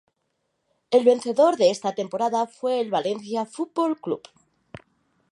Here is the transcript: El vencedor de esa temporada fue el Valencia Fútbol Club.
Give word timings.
El 0.89 1.03
vencedor 1.05 1.57
de 1.57 1.69
esa 1.69 1.91
temporada 1.93 2.47
fue 2.47 2.79
el 2.79 2.89
Valencia 2.89 3.45
Fútbol 3.45 4.01
Club. 4.01 4.23